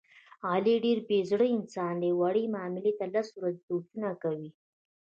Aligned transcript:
علي 0.49 0.75
ډېر 0.85 0.97
بې 1.07 1.19
زړه 1.31 1.45
انسان 1.57 1.93
دی، 2.01 2.11
وړې 2.19 2.45
معاملې 2.55 2.91
ته 2.99 3.05
لس 3.13 3.27
ورځې 3.37 3.61
سوچونه 3.67 4.09
کوي. 4.23 4.49